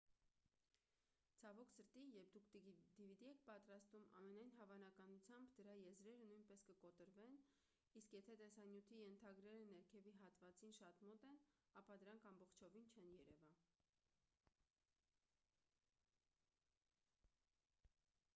ցավոք 1.39 1.71
սրտի 1.73 2.01
երբ 2.13 2.31
դուք 2.37 2.45
dvd 2.53 2.85
եք 3.31 3.41
պատրաստում 3.49 4.05
ամենայն 4.19 4.53
հավանականությամբ 4.61 5.51
դրա 5.59 5.75
եզրերը 5.81 6.23
նույնպես 6.31 6.63
կկտրվեն 6.69 7.37
իսկ 8.01 8.15
եթե 8.17 8.37
տեսանյութի 8.41 8.97
ենթագրերը 9.01 9.61
ներքևի 9.73 10.15
հատվածին 10.23 10.73
շատ 10.79 11.03
մոտ 11.09 11.25
են 11.33 11.37
ապա 11.83 11.97
դրանք 12.05 12.25
ամբողջովին 12.31 12.89
չեն 12.97 13.11
երևա 13.17 13.51